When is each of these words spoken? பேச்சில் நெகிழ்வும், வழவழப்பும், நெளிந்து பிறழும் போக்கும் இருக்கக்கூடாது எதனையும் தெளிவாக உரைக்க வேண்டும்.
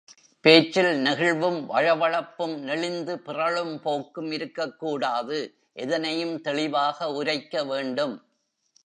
பேச்சில் 0.45 1.03
நெகிழ்வும், 1.03 1.59
வழவழப்பும், 1.69 2.57
நெளிந்து 2.59 3.19
பிறழும் 3.19 3.81
போக்கும் 3.81 4.31
இருக்கக்கூடாது 4.31 5.39
எதனையும் 5.73 6.41
தெளிவாக 6.41 7.11
உரைக்க 7.11 7.63
வேண்டும். 7.63 8.15